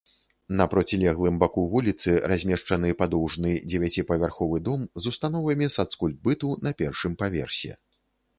[0.59, 7.73] На процілеглым баку вуліцы размешчаны падоўжны дзевяціпавярховы дом з установамі сацкультбыту на першым паверсе.